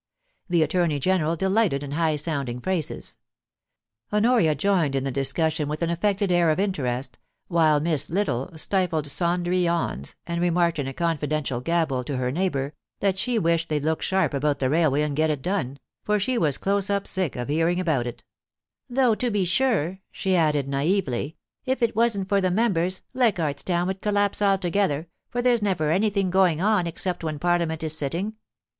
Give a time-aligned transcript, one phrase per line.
[0.49, 3.17] The Attorney General delighted in high sounding phrases.
[4.11, 9.05] Honoria joined in the discussion with an affected air of interest, while Miss Little stifled
[9.05, 13.83] sundry yawns, and remarked in a confidential gabble to her neighbour that she wished they'd
[13.83, 17.35] look sharp about the railway and get it done, for she was close up sick
[17.35, 18.23] of hearing about it;
[18.57, 23.61] * though to be sure,' she added naively, * if it wasn't for the members Leichardt's
[23.61, 28.33] Town would collapse altogether, for there's never anything going on except when Parliament is sitting.